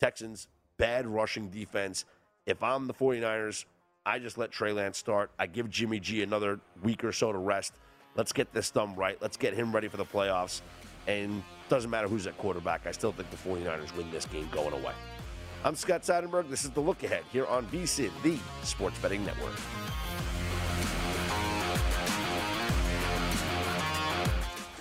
[0.00, 2.04] Texans, bad rushing defense.
[2.46, 3.64] If I'm the 49ers,
[4.06, 5.30] I just let Trey Lance start.
[5.38, 7.72] I give Jimmy G another week or so to rest.
[8.16, 9.16] Let's get this done right.
[9.22, 10.60] Let's get him ready for the playoffs.
[11.06, 12.86] And doesn't matter who's at quarterback.
[12.86, 14.92] I still think the 49ers win this game going away.
[15.64, 16.50] I'm Scott Seidenberg.
[16.50, 19.56] This is the look ahead here on VSIN, the Sports Betting Network.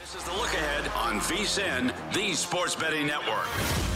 [0.01, 3.92] This is the look ahead on VSIN, the Sports Betting Network.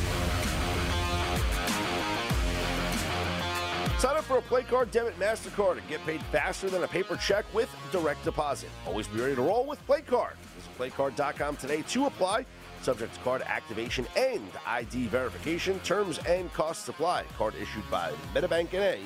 [3.99, 7.15] Sign up for a play card debit MasterCard and get paid faster than a paper
[7.15, 8.69] check with direct deposit.
[8.85, 10.35] Always be ready to roll with play card.
[10.55, 12.45] Visit playcard.com today to apply.
[12.83, 15.79] Subject to card activation and ID verification.
[15.79, 17.23] Terms and costs apply.
[17.39, 18.97] Card issued by MetaBank NA.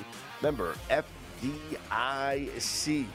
[0.42, 3.06] Member FDIC.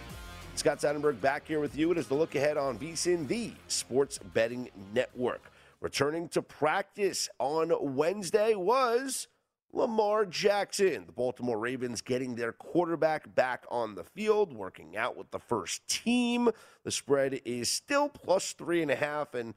[0.56, 1.92] Scott Seidenberg back here with you.
[1.92, 5.52] It is the look ahead on VSIN, the Sports Betting Network.
[5.80, 9.28] Returning to practice on Wednesday was
[9.74, 11.06] Lamar Jackson.
[11.06, 15.88] The Baltimore Ravens getting their quarterback back on the field, working out with the first
[15.88, 16.50] team.
[16.84, 19.34] The spread is still plus three and a half.
[19.34, 19.54] And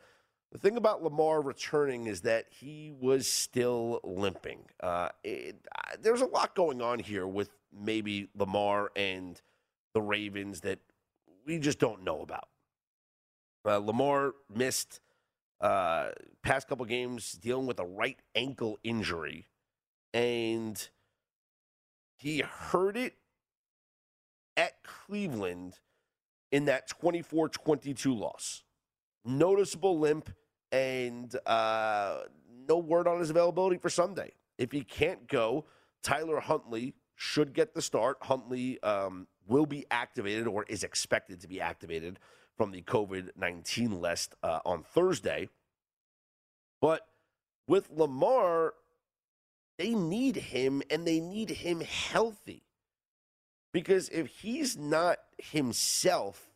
[0.53, 4.65] the thing about Lamar returning is that he was still limping.
[4.81, 9.41] Uh, it, uh, there's a lot going on here with maybe Lamar and
[9.95, 10.81] the Ravens that
[11.47, 12.49] we just don't know about.
[13.65, 15.01] Uh, Lamar missed
[15.61, 16.11] uh,
[16.43, 19.47] past couple games dealing with a right ankle injury,
[20.13, 20.89] and
[22.17, 23.15] he hurt it
[24.57, 25.79] at Cleveland
[26.53, 28.63] in that 24 22 loss.
[29.25, 30.31] Noticeable limp
[30.73, 32.21] and uh,
[32.69, 34.33] no word on his availability for Sunday.
[34.59, 35.65] If he can't go,
[36.03, 38.19] Tyler Huntley should get the start.
[38.23, 42.19] Huntley um, will be activated or is expected to be activated
[42.57, 45.49] from the COVID 19 list uh, on Thursday.
[46.81, 47.07] But
[47.67, 48.75] with Lamar,
[49.81, 52.63] they need him and they need him healthy.
[53.73, 56.51] Because if he's not himself,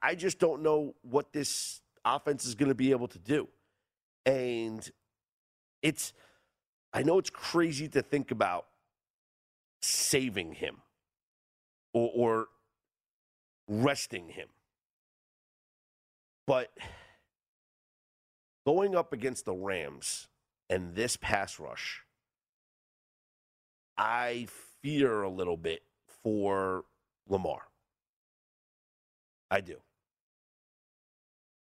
[0.00, 3.48] I just don't know what this offense is going to be able to do.
[4.24, 4.88] And
[5.82, 6.12] it's,
[6.92, 8.66] I know it's crazy to think about
[9.82, 10.76] saving him
[11.92, 12.46] or, or
[13.66, 14.46] resting him.
[16.46, 16.70] But
[18.64, 20.28] going up against the Rams
[20.68, 22.02] and this pass rush,
[23.96, 24.46] I
[24.82, 25.82] fear a little bit
[26.22, 26.84] for
[27.28, 27.62] Lamar.
[29.50, 29.76] I do.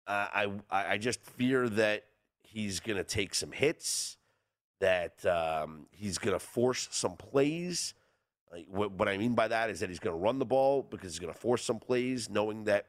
[0.06, 2.04] I I just fear that
[2.42, 4.16] he's going to take some hits,
[4.80, 7.94] that um, he's going to force some plays.
[8.68, 11.18] What I mean by that is that he's going to run the ball because he's
[11.18, 12.86] going to force some plays, knowing that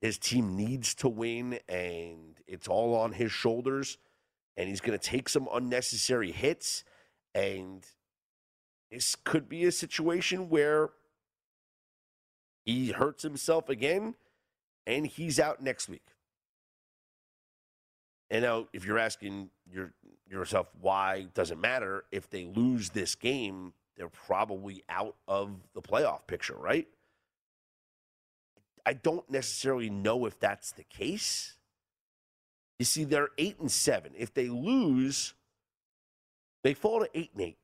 [0.00, 3.98] his team needs to win and it's all on his shoulders.
[4.56, 6.84] And he's going to take some unnecessary hits.
[7.34, 7.84] And
[8.90, 10.90] this could be a situation where
[12.64, 14.14] he hurts himself again
[14.86, 16.06] and he's out next week.
[18.30, 19.92] And now, if you're asking your,
[20.28, 25.82] yourself why does it matter if they lose this game, they're probably out of the
[25.82, 26.88] playoff picture, right?
[28.84, 31.55] I don't necessarily know if that's the case.
[32.78, 34.12] You see, they're eight and seven.
[34.16, 35.34] If they lose,
[36.62, 37.58] they fall to eight and eight.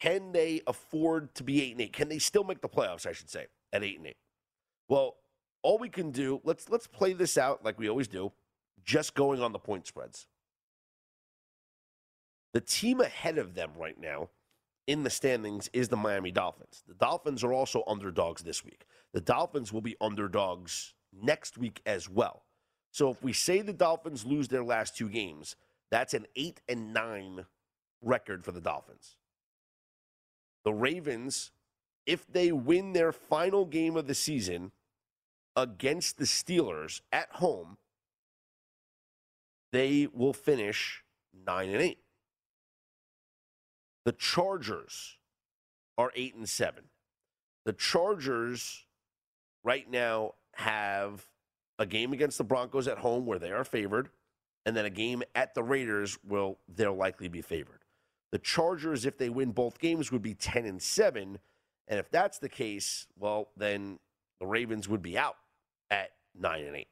[0.00, 1.92] Can they afford to be eight and eight?
[1.92, 3.06] Can they still make the playoffs?
[3.06, 4.16] I should say at eight and eight.
[4.88, 5.16] Well,
[5.62, 8.32] all we can do let's let's play this out like we always do,
[8.84, 10.26] just going on the point spreads.
[12.52, 14.30] The team ahead of them right now
[14.86, 16.84] in the standings is the Miami Dolphins.
[16.88, 18.86] The Dolphins are also underdogs this week.
[19.12, 22.45] The Dolphins will be underdogs next week as well.
[22.96, 25.54] So if we say the Dolphins lose their last two games,
[25.90, 27.44] that's an 8 and 9
[28.00, 29.16] record for the Dolphins.
[30.64, 31.50] The Ravens,
[32.06, 34.72] if they win their final game of the season
[35.54, 37.76] against the Steelers at home,
[39.72, 41.04] they will finish
[41.46, 41.98] 9 and 8.
[44.06, 45.18] The Chargers
[45.98, 46.84] are 8 and 7.
[47.66, 48.86] The Chargers
[49.62, 51.26] right now have
[51.78, 54.10] a game against the Broncos at home where they are favored,
[54.64, 57.80] and then a game at the Raiders will they'll likely be favored.
[58.32, 61.38] The Chargers, if they win both games, would be 10 and 7.
[61.88, 63.98] And if that's the case, well, then
[64.40, 65.36] the Ravens would be out
[65.90, 66.88] at 9 and 8.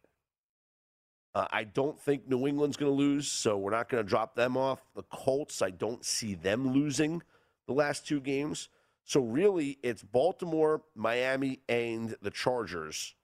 [1.35, 4.37] Uh, I don't think New England's going to lose, so we're not going to drop
[4.37, 4.87] them off.
[4.94, 7.23] The Colts, I don't see them losing
[7.66, 8.68] the last two games.
[9.05, 13.14] So really, it's Baltimore, Miami, and the Chargers.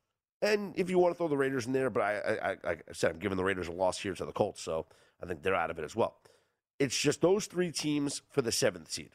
[0.43, 2.77] And if you want to throw the Raiders in there, but I, I, I, I
[2.93, 4.87] said I'm giving the Raiders a loss here to the Colts, so
[5.23, 6.17] I think they're out of it as well.
[6.79, 9.11] It's just those three teams for the seventh seed.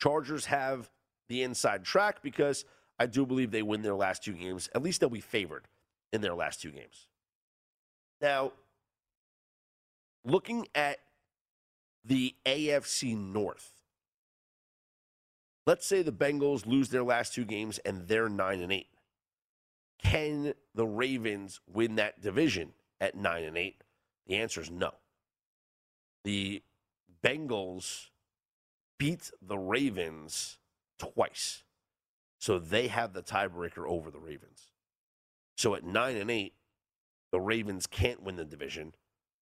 [0.00, 0.88] Chargers have
[1.28, 2.64] the inside track because
[2.98, 4.68] I do believe they win their last two games.
[4.74, 5.66] At least they'll be favored
[6.12, 7.08] in their last two games.
[8.20, 8.52] Now,
[10.24, 10.98] looking at
[12.04, 13.72] the AFC North,
[15.66, 18.86] let's say the Bengals lose their last two games and they're 9 and 8.
[20.02, 23.82] Can the Ravens win that division at 9 and 8?
[24.26, 24.92] The answer is no.
[26.24, 26.62] The
[27.24, 28.08] Bengals
[28.98, 30.58] beat the Ravens
[30.98, 31.64] twice.
[32.38, 34.68] So they have the tiebreaker over the Ravens.
[35.56, 36.54] So at 9 and 8,
[37.32, 38.94] the Ravens can't win the division.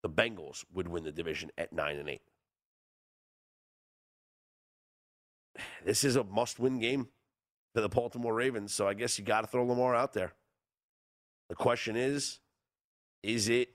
[0.01, 2.21] The Bengals would win the division at 9 and 8.
[5.85, 7.09] This is a must-win game
[7.73, 10.33] for the Baltimore Ravens, so I guess you got to throw Lamar out there.
[11.49, 12.39] The question is,
[13.23, 13.69] is it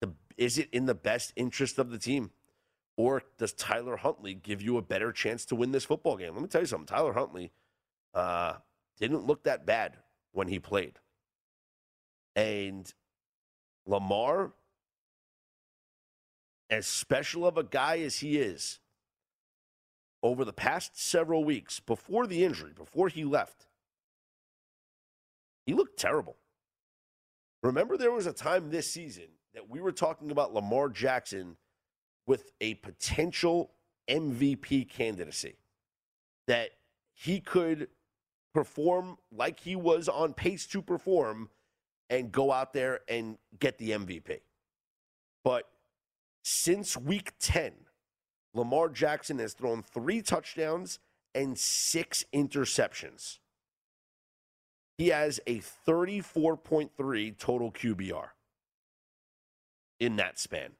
[0.00, 2.30] the is it in the best interest of the team?
[2.96, 6.32] Or does Tyler Huntley give you a better chance to win this football game?
[6.32, 6.86] Let me tell you something.
[6.86, 7.52] Tyler Huntley
[8.14, 8.54] uh,
[8.98, 9.98] didn't look that bad
[10.32, 10.98] when he played.
[12.34, 12.90] And
[13.86, 14.52] Lamar,
[16.70, 18.78] as special of a guy as he is,
[20.22, 23.66] over the past several weeks, before the injury, before he left,
[25.66, 26.36] he looked terrible.
[27.62, 31.56] Remember, there was a time this season that we were talking about Lamar Jackson
[32.26, 33.72] with a potential
[34.08, 35.56] MVP candidacy,
[36.46, 36.70] that
[37.12, 37.88] he could
[38.54, 41.50] perform like he was on pace to perform
[42.08, 44.40] and go out there and get the MVP.
[45.42, 45.68] But
[46.42, 47.72] since week 10,
[48.54, 50.98] Lamar Jackson has thrown three touchdowns
[51.34, 53.38] and six interceptions.
[54.98, 58.28] He has a 34.3 total QBR
[60.00, 60.72] in that span.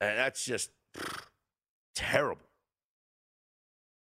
[0.00, 0.70] And that's just
[1.94, 2.42] terrible.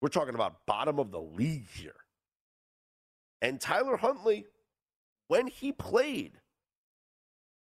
[0.01, 1.93] We're talking about bottom of the league here.
[3.41, 4.45] And Tyler Huntley,
[5.27, 6.33] when he played,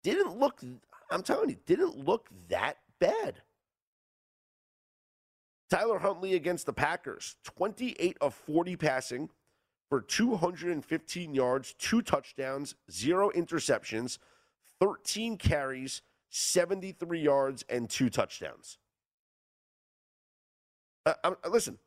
[0.03, 0.63] didn't look,
[1.11, 3.43] I'm telling you, didn't look that bad.
[5.71, 9.31] Tyler Huntley against the Packers, 28 of 40 passing
[9.89, 14.19] for 215 yards, two touchdowns, zero interceptions,
[14.81, 18.79] 13 carries, 73 yards, and two touchdowns.
[21.07, 21.79] Uh, uh, listen,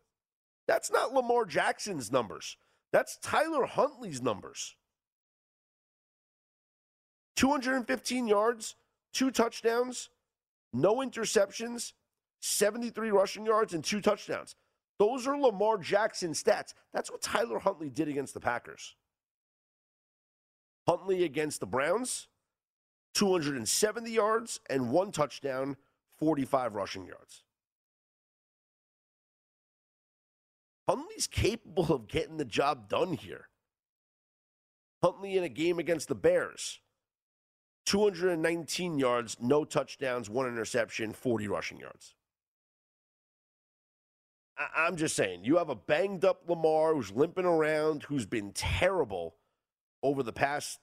[0.68, 2.58] that's not Lamar Jackson's numbers.
[2.92, 4.76] That's Tyler Huntley's numbers.
[7.36, 8.76] 215 yards,
[9.12, 10.10] two touchdowns,
[10.72, 11.94] no interceptions,
[12.44, 14.56] 73 rushing yards, and two touchdowns.
[15.00, 16.74] Those are Lamar Jackson stats.
[16.94, 18.96] That's what Tyler Huntley did against the Packers.
[20.86, 22.28] Huntley against the Browns,
[23.14, 25.78] 270 yards and one touchdown,
[26.20, 27.44] 45 rushing yards.
[30.90, 33.48] Huntley's capable of getting the job done here.
[35.02, 36.82] Huntley in a game against the Bears,
[37.86, 42.16] 219 yards, no touchdowns, one interception, 40 rushing yards.
[44.58, 48.52] I- am just saying, you have a banged up Lamar who's limping around, who's been
[48.54, 49.36] terrible
[50.02, 50.80] over the past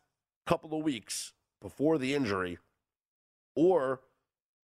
[0.47, 2.59] couple of weeks before the injury,
[3.55, 4.01] or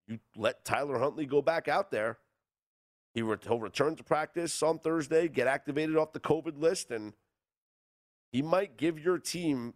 [0.07, 2.19] you let Tyler Huntley go back out there.
[3.14, 7.14] He will return to practice on Thursday, get activated off the COVID list, and
[8.33, 9.75] he might give your team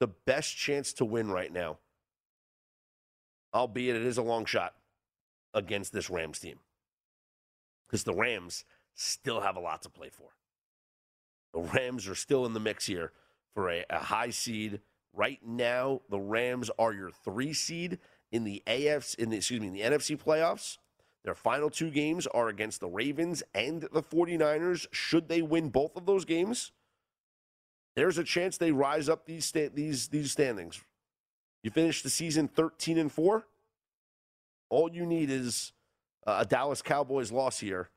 [0.00, 1.78] the best chance to win right now.
[3.54, 4.74] Albeit it is a long shot
[5.54, 6.58] against this Rams team.
[7.90, 10.28] Because the Rams still have a lot to play for.
[11.52, 13.10] The Rams are still in the mix here
[13.52, 14.80] for a, a high seed
[15.12, 17.98] Right now, the Rams are your three seed
[18.30, 20.78] in the AFC, in the, excuse me, in the NFC playoffs.
[21.24, 24.86] Their final two games are against the Ravens and the 49ers.
[24.92, 26.72] Should they win both of those games,
[27.96, 30.80] there's a chance they rise up these sta- these these standings.
[31.62, 33.44] You finish the season 13 and 4.
[34.70, 35.72] All you need is
[36.26, 37.90] a Dallas Cowboys loss here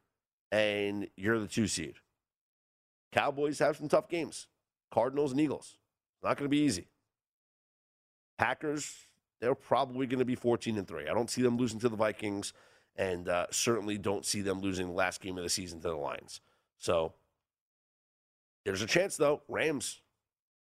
[0.51, 1.95] and you're the 2 seed.
[3.11, 4.47] Cowboys have some tough games.
[4.91, 5.77] Cardinals and Eagles.
[6.23, 6.87] Not going to be easy.
[8.37, 9.07] Packers,
[9.41, 11.07] they're probably going to be 14 and 3.
[11.07, 12.53] I don't see them losing to the Vikings
[12.95, 15.95] and uh, certainly don't see them losing the last game of the season to the
[15.95, 16.41] Lions.
[16.77, 17.13] So
[18.65, 19.41] there's a chance, though.
[19.47, 20.01] Rams,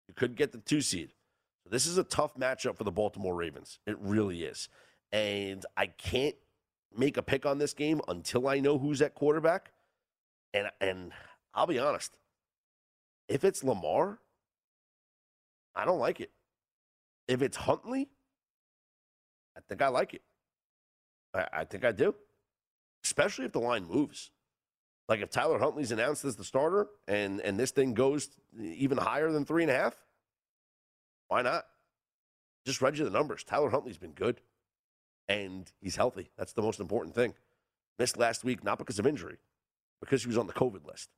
[0.07, 1.13] you could get the two seed.
[1.69, 3.79] This is a tough matchup for the Baltimore Ravens.
[3.85, 4.69] It really is.
[5.11, 6.35] And I can't
[6.95, 9.71] make a pick on this game until I know who's at quarterback.
[10.53, 11.11] And and
[11.53, 12.17] I'll be honest,
[13.27, 14.19] if it's Lamar,
[15.75, 16.31] I don't like it.
[17.27, 18.09] If it's Huntley,
[19.55, 20.21] I think I like it.
[21.33, 22.15] I, I think I do,
[23.03, 24.31] especially if the line moves.
[25.07, 28.29] Like if Tyler Huntley's announced as the starter and and this thing goes
[28.59, 29.95] even higher than three and a half,
[31.27, 31.65] why not?
[32.65, 33.43] Just read you the numbers.
[33.43, 34.41] Tyler Huntley's been good,
[35.29, 36.31] and he's healthy.
[36.37, 37.35] That's the most important thing.
[37.99, 39.37] Missed last week, not because of injury,
[40.01, 41.09] because he was on the COVID list.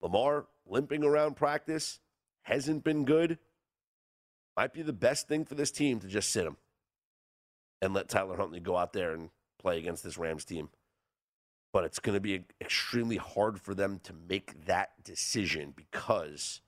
[0.00, 2.00] Lamar limping around practice
[2.42, 3.38] hasn't been good.
[4.56, 6.56] Might be the best thing for this team to just sit him
[7.82, 10.70] and let Tyler Huntley go out there and play against this Rams team.
[11.72, 16.62] But it's going to be extremely hard for them to make that decision because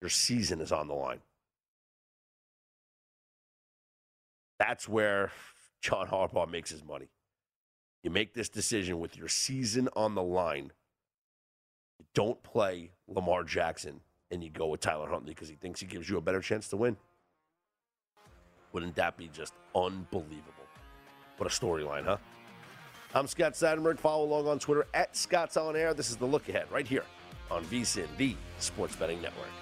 [0.00, 1.20] your season is on the line.
[4.62, 5.32] That's where
[5.80, 7.08] John Harbaugh makes his money.
[8.04, 10.70] You make this decision with your season on the line.
[11.98, 13.98] You don't play Lamar Jackson
[14.30, 16.68] and you go with Tyler Huntley because he thinks he gives you a better chance
[16.68, 16.96] to win.
[18.72, 20.52] Wouldn't that be just unbelievable?
[21.38, 22.18] What a storyline, huh?
[23.16, 23.98] I'm Scott Seidenberg.
[23.98, 25.92] Follow along on Twitter at Scott's On Air.
[25.92, 27.04] This is the look ahead right here
[27.50, 29.61] on VSIN, the Sports Betting Network.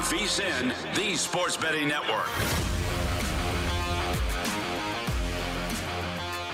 [0.00, 2.26] On VSIN, the Sports Betting Network.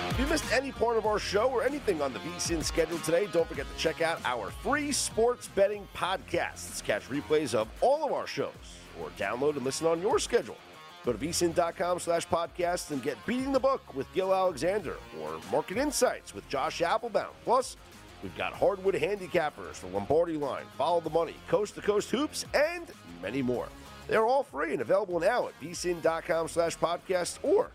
[0.09, 3.29] If you missed any part of our show or anything on the VSIN schedule today,
[3.31, 6.83] don't forget to check out our free sports betting podcasts.
[6.83, 8.51] Catch replays of all of our shows
[8.99, 10.57] or download and listen on your schedule.
[11.05, 15.77] Go to vsin.com slash podcasts and get Beating the Book with Gill Alexander or Market
[15.77, 17.29] Insights with Josh Appelbaum.
[17.45, 17.77] Plus,
[18.21, 22.91] we've got Hardwood Handicappers, the Lombardi Line, Follow the Money, Coast to Coast Hoops, and
[23.21, 23.67] many more.
[24.07, 27.71] They're all free and available now at vsin.com slash podcasts or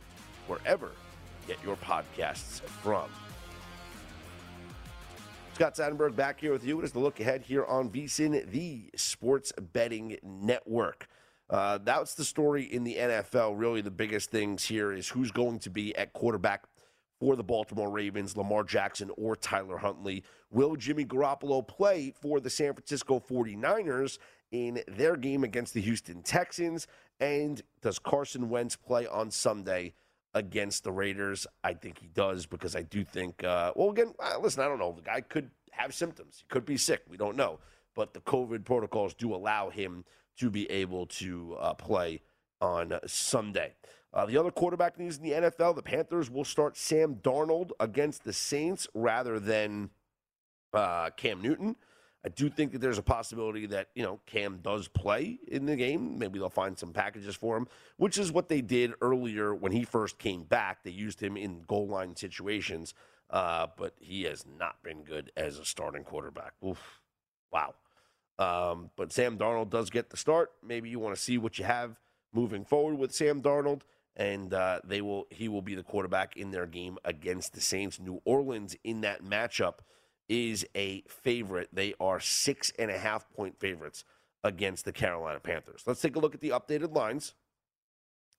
[0.46, 3.08] wherever you get your podcasts from.
[5.54, 6.80] Scott Seidenberg back here with you.
[6.80, 11.06] It is the look ahead here on VSIN, the Sports Betting Network.
[11.50, 13.58] Uh, that's the story in the NFL.
[13.58, 16.64] Really, the biggest things here is who's going to be at quarterback
[17.20, 20.24] for the Baltimore Ravens, Lamar Jackson or Tyler Huntley.
[20.50, 24.18] Will Jimmy Garoppolo play for the San Francisco 49ers
[24.52, 26.86] in their game against the Houston Texans?
[27.18, 29.94] And does Carson Wentz play on Sunday
[30.34, 31.46] against the Raiders?
[31.64, 34.78] I think he does because I do think, uh, well, again, uh, listen, I don't
[34.78, 34.92] know.
[34.92, 37.02] The guy could have symptoms, he could be sick.
[37.08, 37.58] We don't know.
[37.94, 40.04] But the COVID protocols do allow him
[40.38, 42.20] to be able to uh, play
[42.60, 43.74] on Sunday.
[44.14, 48.24] Uh, the other quarterback news in the NFL, the Panthers will start Sam Darnold against
[48.24, 49.90] the Saints rather than
[50.72, 51.76] uh, Cam Newton.
[52.24, 55.74] I do think that there's a possibility that, you know, Cam does play in the
[55.74, 56.18] game.
[56.18, 57.66] Maybe they'll find some packages for him,
[57.96, 60.84] which is what they did earlier when he first came back.
[60.84, 62.94] They used him in goal line situations,
[63.30, 66.52] uh, but he has not been good as a starting quarterback.
[66.64, 67.00] Oof.
[67.52, 67.74] Wow.
[68.38, 70.52] Um, but Sam Darnold does get the start.
[70.62, 71.98] Maybe you want to see what you have
[72.32, 73.82] moving forward with Sam Darnold,
[74.16, 75.26] and uh, they will.
[75.30, 78.00] He will be the quarterback in their game against the Saints.
[78.00, 79.80] New Orleans in that matchup
[80.28, 81.68] is a favorite.
[81.72, 84.04] They are six and a half point favorites
[84.44, 85.82] against the Carolina Panthers.
[85.86, 87.34] Let's take a look at the updated lines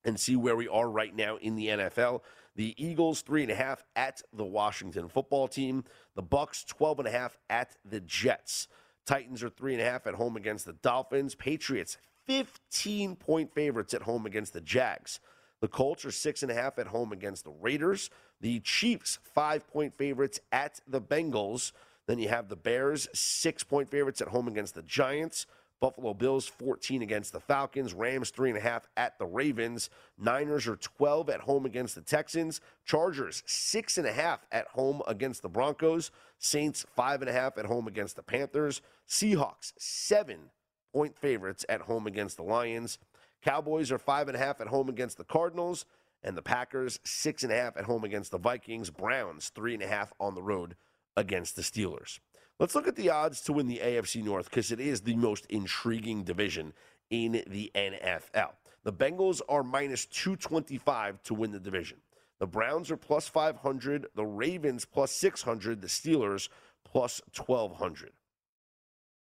[0.06, 2.22] and see where we are right now in the NFL.
[2.56, 5.84] The Eagles three and a half at the Washington football team.
[6.16, 8.68] The Bucs 12 and a half at the Jets.
[9.06, 11.36] Titans are three and a half at home against the Dolphins.
[11.36, 15.20] Patriots 15 point favorites at home against the Jags.
[15.64, 18.10] The Colts are six and a half at home against the Raiders.
[18.42, 21.72] The Chiefs, five point favorites at the Bengals.
[22.06, 25.46] Then you have the Bears, six point favorites at home against the Giants.
[25.80, 27.94] Buffalo Bills, 14 against the Falcons.
[27.94, 29.90] Rams, three and a half at the Ravens.
[30.18, 32.60] Niners are 12 at home against the Texans.
[32.84, 36.12] Chargers, six and a half at home against the Broncos.
[36.40, 38.82] Saints, five and a half at home against the Panthers.
[39.08, 40.50] Seahawks, seven
[40.92, 42.98] point favorites at home against the Lions.
[43.44, 45.86] Cowboys are five and a half at home against the Cardinals.
[46.26, 48.90] And the Packers, six and a half at home against the Vikings.
[48.90, 50.76] Browns, three and a half on the road
[51.18, 52.20] against the Steelers.
[52.60, 55.46] Let's look at the odds to win the AFC North because it is the most
[55.48, 56.72] intriguing division
[57.10, 58.52] in the NFL.
[58.84, 61.98] The Bengals are minus 225 to win the division.
[62.40, 66.50] The Browns are plus 500, the Ravens plus 600, the Steelers
[66.86, 68.12] plus 1200.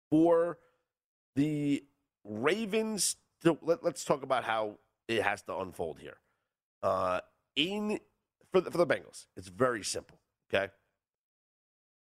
[0.09, 0.57] For
[1.35, 1.83] the
[2.23, 4.77] Ravens, let, us talk about how
[5.07, 6.17] it has to unfold here.
[6.83, 7.19] Uh,
[7.55, 7.99] in
[8.51, 10.19] for the, for the Bengals, it's very simple.
[10.53, 10.71] Okay,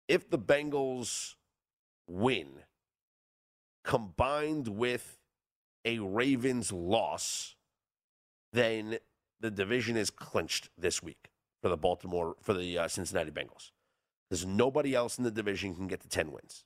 [0.07, 1.35] if the Bengals
[2.07, 2.47] win,
[3.83, 5.19] combined with
[5.83, 7.55] a Ravens loss,
[8.51, 8.97] then
[9.39, 11.29] the division is clinched this week
[11.61, 13.71] for the Baltimore for the uh, Cincinnati Bengals.
[14.29, 16.63] Because nobody else in the division can get to 10 wins.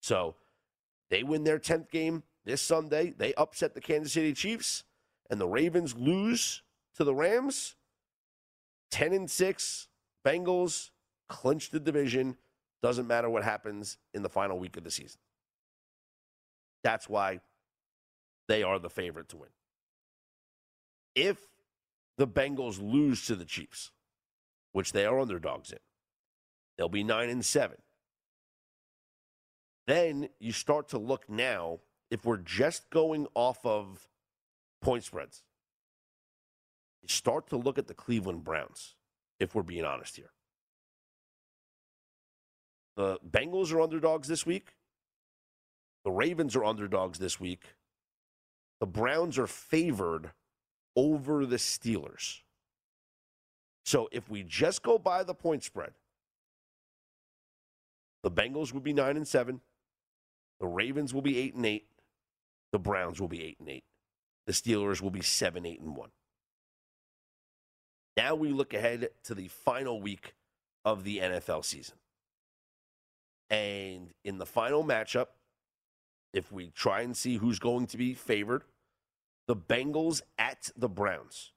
[0.00, 0.34] So
[1.08, 3.14] they win their 10th game this Sunday.
[3.16, 4.84] They upset the Kansas City Chiefs,
[5.30, 6.62] and the Ravens lose
[6.96, 7.76] to the Rams.
[8.90, 9.88] 10 and 6,
[10.24, 10.90] Bengals
[11.28, 12.36] clinch the division.
[12.82, 15.20] Doesn't matter what happens in the final week of the season.
[16.84, 17.40] That's why
[18.48, 19.48] they are the favorite to win.
[21.14, 21.38] If
[22.18, 23.92] the Bengals lose to the Chiefs,
[24.72, 25.78] which they are underdogs in,
[26.76, 27.76] they'll be 9 and 7.
[29.86, 31.80] Then you start to look now
[32.12, 34.06] if we're just going off of
[34.82, 35.42] point spreads.
[37.00, 38.96] You start to look at the Cleveland Browns
[39.40, 40.30] if we're being honest here.
[42.96, 44.74] The Bengals are underdogs this week.
[46.04, 47.76] The Ravens are underdogs this week.
[48.78, 50.32] The Browns are favored
[50.94, 52.40] over the Steelers.
[53.86, 55.92] So if we just go by the point spread,
[58.22, 59.62] the Bengals would be 9 and 7.
[60.60, 61.86] The Ravens will be 8 and 8.
[62.72, 63.84] The Browns will be 8 and 8.
[64.46, 66.10] The Steelers will be 7 8 and 1.
[68.16, 70.34] Now we look ahead to the final week
[70.84, 71.96] of the NFL season.
[73.50, 75.26] And in the final matchup,
[76.32, 78.64] if we try and see who's going to be favored,
[79.46, 81.52] the Bengals at the Browns.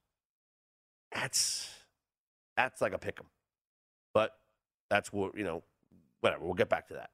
[1.14, 1.70] That's
[2.58, 3.28] that's like a pick 'em.
[4.14, 4.38] But
[4.90, 5.64] that's what, you know,
[6.22, 6.46] whatever.
[6.46, 7.12] We'll get back to that.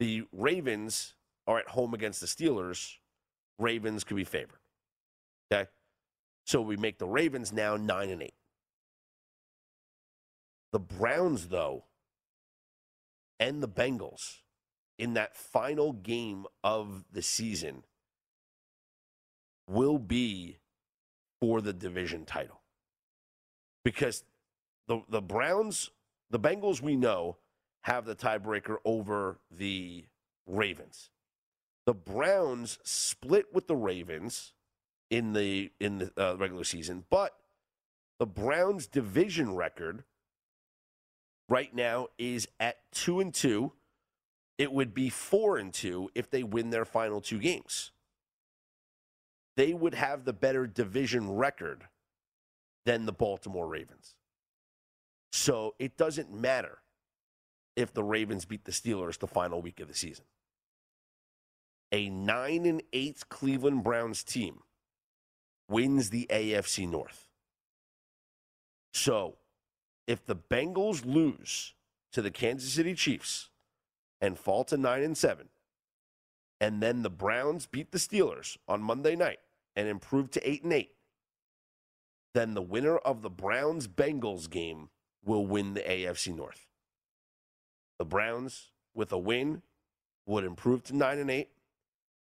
[0.00, 1.14] The Ravens
[1.46, 2.94] are at home against the Steelers.
[3.58, 4.58] Ravens could be favored.
[5.52, 5.68] Okay?
[6.44, 8.34] So we make the Ravens now 9 and 8.
[10.72, 11.84] The Browns though
[13.38, 14.40] and the Bengals
[14.98, 17.84] in that final game of the season
[19.68, 20.58] will be
[21.40, 22.60] for the division title.
[23.84, 24.24] Because
[24.88, 25.90] the the Browns,
[26.30, 27.36] the Bengals we know
[27.82, 30.06] have the tiebreaker over the
[30.46, 31.10] Ravens.
[31.86, 34.52] The Browns split with the Ravens
[35.10, 37.36] in the in the uh, regular season, but
[38.18, 40.04] the Browns division record
[41.48, 43.72] right now is at 2 and 2.
[44.56, 47.90] It would be 4 and 2 if they win their final two games
[49.56, 51.84] they would have the better division record
[52.84, 54.14] than the Baltimore Ravens.
[55.32, 56.78] So it doesn't matter
[57.76, 60.24] if the Ravens beat the Steelers the final week of the season.
[61.94, 64.62] A 9 and 8 Cleveland Browns team
[65.68, 67.28] wins the AFC North.
[68.92, 69.36] So,
[70.08, 71.72] if the Bengals lose
[72.10, 73.48] to the Kansas City Chiefs
[74.20, 75.48] and fall to 9 and 7,
[76.60, 79.38] and then the Browns beat the Steelers on Monday night
[79.76, 80.90] and improve to 8 and 8,
[82.34, 84.88] then the winner of the Browns Bengals game
[85.24, 86.66] will win the AFC North.
[88.00, 89.62] The Browns with a win
[90.26, 91.50] would improve to 9 and 8.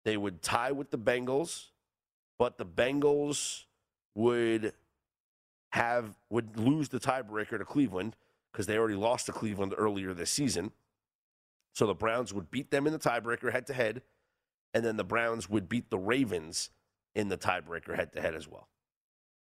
[0.04, 1.66] They would tie with the Bengals,
[2.38, 3.64] but the Bengals
[4.14, 4.72] would
[5.70, 8.16] have would lose the tiebreaker to Cleveland
[8.52, 10.72] because they already lost to Cleveland earlier this season.
[11.74, 14.02] So the Browns would beat them in the tiebreaker head to head,
[14.74, 16.70] and then the Browns would beat the Ravens
[17.14, 18.68] in the tiebreaker head to head as well,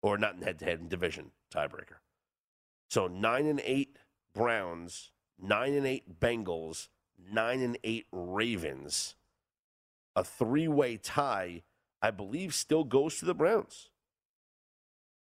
[0.02, 1.98] or not in head to head in division tiebreaker.
[2.88, 3.96] So nine and eight
[4.34, 6.88] Browns, nine and eight Bengals,
[7.32, 9.14] nine and eight Ravens.
[10.16, 11.62] A three way tie,
[12.02, 13.90] I believe, still goes to the Browns.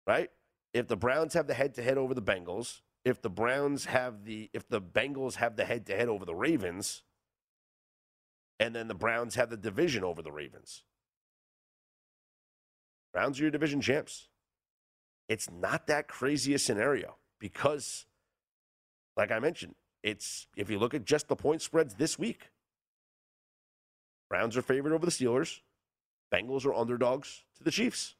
[0.05, 0.29] Right?
[0.73, 4.23] If the Browns have the head to head over the Bengals, if the Browns have
[4.23, 7.03] the if the Bengals have the head to head over the Ravens,
[8.59, 10.83] and then the Browns have the division over the Ravens.
[13.13, 14.27] Browns are your division champs.
[15.27, 18.05] It's not that crazy a scenario because,
[19.15, 22.51] like I mentioned, it's if you look at just the point spreads this week,
[24.29, 25.59] Browns are favored over the Steelers.
[26.33, 28.15] Bengals are underdogs to the Chiefs.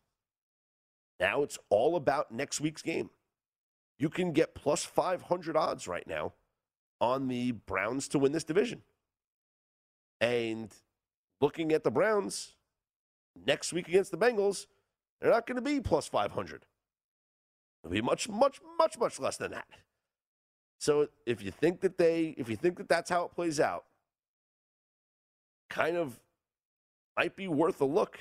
[1.20, 3.10] Now it's all about next week's game.
[3.99, 6.34] You can get plus 500 odds right now
[7.01, 8.84] on the Browns to win this division.
[10.22, 10.74] And
[11.41, 12.53] looking at the Browns
[13.45, 14.68] next week against the Bengals,
[15.20, 16.66] they're not going to be plus 500.
[17.84, 19.68] It'll be much, much, much, much less than that.
[20.80, 23.86] So if you think that they, if you think that that's how it plays out,
[25.70, 26.20] kind of
[27.18, 28.20] might be worth a look.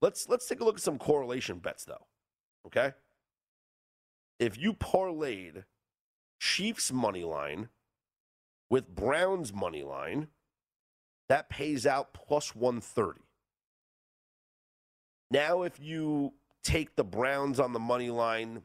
[0.00, 2.06] Let's let's take a look at some correlation bets though.
[2.66, 2.92] Okay?
[4.38, 5.64] If you parlayed
[6.40, 7.68] Chiefs money line
[8.68, 10.28] with Browns money line,
[11.28, 13.20] that pays out plus 130.
[15.30, 16.34] Now if you
[16.64, 18.62] take the Browns on the money line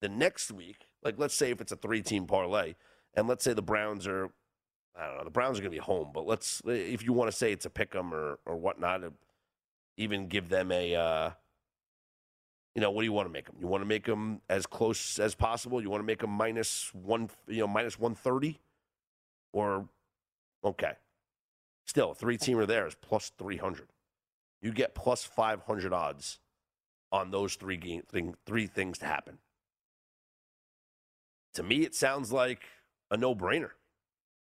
[0.00, 2.74] the next week, like let's say if it's a three team parlay,
[3.14, 4.30] and let's say the Browns are,
[4.96, 7.30] I don't know, the Browns are going to be home, but let's, if you want
[7.30, 9.02] to say it's a pick 'em or, or whatnot,
[9.96, 11.30] even give them a, uh,
[12.74, 13.56] you know, what do you want to make them?
[13.60, 15.82] You want to make them as close as possible?
[15.82, 18.60] You want to make them minus one, you know, minus 130?
[19.52, 19.88] Or,
[20.64, 20.92] okay.
[21.86, 23.88] Still, three teamer there is plus 300.
[24.62, 26.38] You get plus 500 odds
[27.10, 29.38] on those three, game, thing, three things to happen
[31.54, 32.64] to me, it sounds like
[33.10, 33.70] a no brainer,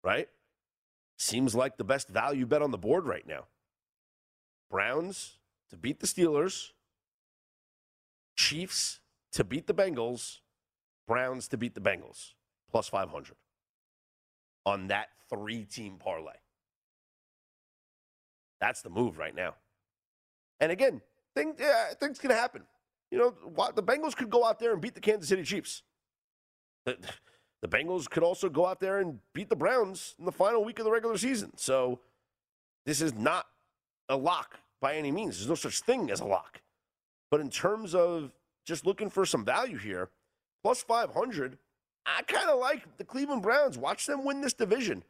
[0.02, 0.28] right?
[1.16, 3.44] Seems like the best value bet on the board right now.
[4.70, 5.38] Browns
[5.70, 6.70] to beat the Steelers,
[8.36, 9.00] Chiefs
[9.32, 10.38] to beat the Bengals,
[11.06, 12.34] Browns to beat the Bengals,
[12.70, 13.34] plus 500
[14.64, 16.32] on that three team parlay.
[18.60, 19.54] That's the move right now.
[20.60, 21.00] And again,
[21.34, 22.62] thing, yeah, things can happen.
[23.10, 23.34] You know,
[23.74, 25.82] the Bengals could go out there and beat the Kansas City Chiefs.
[27.62, 30.78] The Bengals could also go out there and beat the Browns in the final week
[30.78, 31.52] of the regular season.
[31.56, 32.00] So
[32.86, 33.46] this is not
[34.08, 35.36] a lock by any means.
[35.36, 36.62] There's no such thing as a lock.
[37.30, 38.32] But in terms of
[38.64, 40.08] just looking for some value here,
[40.62, 41.58] plus 500,
[42.06, 43.76] I kind of like the Cleveland Browns.
[43.76, 45.04] Watch them win this division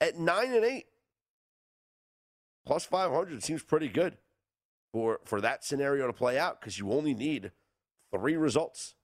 [0.00, 0.86] at 9 and 8.
[2.66, 4.18] Plus 500 seems pretty good
[4.92, 7.50] for, for that scenario to play out because you only need
[8.12, 8.94] three results.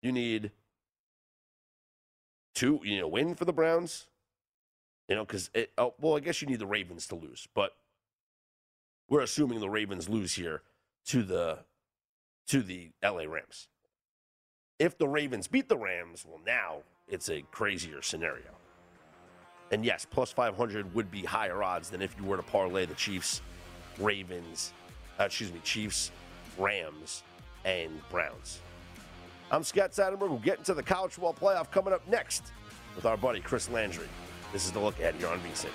[0.00, 0.52] You need
[2.56, 4.06] two, you know, win for the Browns.
[5.08, 5.70] You know, because it.
[5.78, 7.76] Oh, well, I guess you need the Ravens to lose, but
[9.08, 10.62] we're assuming the Ravens lose here
[11.06, 11.60] to the
[12.48, 13.68] to the LA Rams.
[14.80, 18.50] If the Ravens beat the Rams, well, now it's a crazier scenario.
[19.70, 22.94] And yes, plus 500 would be higher odds than if you were to parlay the
[22.94, 23.40] Chiefs,
[23.98, 24.72] Ravens,
[25.18, 26.10] uh, excuse me, Chiefs,
[26.58, 27.22] Rams,
[27.64, 28.60] and Browns.
[29.50, 30.28] I'm Scott Seidenberg.
[30.28, 32.52] We'll get into the college football playoff coming up next
[32.96, 34.08] with our buddy Chris Landry.
[34.52, 35.68] This is the look at here on VSIN.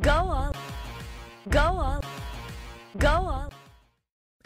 [0.00, 0.52] Go on.
[1.48, 2.00] Go on.
[2.98, 3.49] Go on.